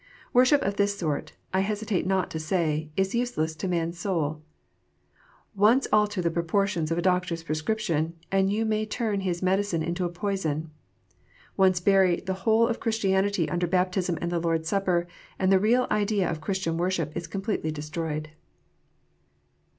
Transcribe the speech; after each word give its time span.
Worship 0.33 0.63
of 0.63 0.77
this 0.77 0.97
sort, 0.97 1.33
I 1.53 1.59
hesitate 1.59 2.07
not 2.07 2.31
to 2.31 2.39
say, 2.39 2.89
is 2.97 3.13
useless 3.13 3.55
to 3.57 3.67
man 3.67 3.89
s 3.89 3.99
soul. 3.99 4.41
Once 5.53 5.85
alter 5.93 6.23
the 6.23 6.31
proportions 6.31 6.89
of 6.89 6.97
a 6.97 7.03
doctor 7.03 7.35
s 7.35 7.43
prescrip 7.43 7.77
tion, 7.77 8.13
and 8.31 8.51
you 8.51 8.65
may 8.65 8.83
turn 8.87 9.19
his 9.19 9.43
medicine 9.43 9.83
into 9.83 10.03
a 10.03 10.09
poison. 10.09 10.71
Once 11.55 11.79
bury 11.79 12.15
the 12.19 12.33
whole 12.49 12.67
of 12.67 12.79
Christianity 12.79 13.47
under 13.47 13.67
baptism 13.67 14.17
and 14.21 14.31
the 14.31 14.39
Lord 14.39 14.61
s 14.61 14.69
Supper, 14.69 15.05
and 15.37 15.51
the 15.51 15.59
real 15.59 15.85
idea 15.91 16.27
of 16.27 16.41
Christian 16.41 16.77
worship 16.77 17.15
is 17.15 17.27
completely 17.27 17.69
destroyed. 17.69 18.31